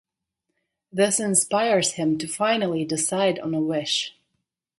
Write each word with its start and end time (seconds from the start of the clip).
This 0.91 1.19
inspires 1.19 1.91
him 1.91 2.17
to 2.17 2.27
finally 2.27 2.83
decide 2.83 3.37
on 3.37 3.53
a 3.53 3.61
wish. 3.61 4.15